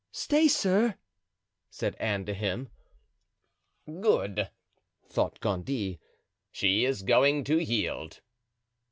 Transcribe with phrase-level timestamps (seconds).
[0.11, 0.95] "Stay, sir,"
[1.69, 2.69] said Anne to him.
[3.85, 4.49] "Good,"
[5.05, 5.99] thought Gondy,
[6.51, 8.19] "she is going to yield."